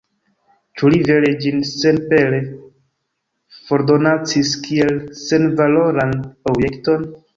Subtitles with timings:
[0.79, 2.39] Ĉu li vere ĝin senpere
[3.59, 6.17] fordonacis, kiel senvaloran
[6.55, 7.07] objekton?